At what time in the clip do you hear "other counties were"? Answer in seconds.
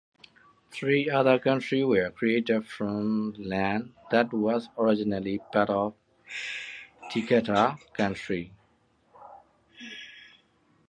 1.11-2.09